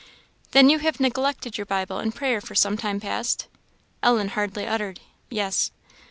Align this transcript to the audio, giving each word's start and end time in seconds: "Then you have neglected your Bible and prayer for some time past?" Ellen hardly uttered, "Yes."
"Then 0.49 0.71
you 0.71 0.79
have 0.79 0.99
neglected 0.99 1.59
your 1.59 1.65
Bible 1.67 1.99
and 1.99 2.15
prayer 2.15 2.41
for 2.41 2.55
some 2.55 2.75
time 2.75 2.99
past?" 2.99 3.45
Ellen 4.01 4.29
hardly 4.29 4.65
uttered, 4.65 4.99
"Yes." 5.29 5.69